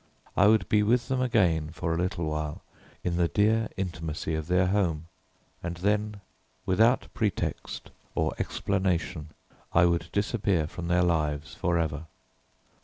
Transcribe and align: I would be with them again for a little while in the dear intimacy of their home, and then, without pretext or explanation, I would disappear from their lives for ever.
I 0.35 0.47
would 0.47 0.67
be 0.67 0.81
with 0.81 1.09
them 1.09 1.21
again 1.21 1.69
for 1.69 1.93
a 1.93 1.97
little 1.97 2.25
while 2.25 2.63
in 3.03 3.17
the 3.17 3.27
dear 3.27 3.69
intimacy 3.77 4.33
of 4.33 4.47
their 4.47 4.65
home, 4.65 5.05
and 5.61 5.77
then, 5.77 6.21
without 6.65 7.05
pretext 7.13 7.91
or 8.15 8.33
explanation, 8.39 9.29
I 9.73 9.85
would 9.85 10.09
disappear 10.11 10.65
from 10.65 10.87
their 10.87 11.03
lives 11.03 11.53
for 11.53 11.77
ever. 11.77 12.07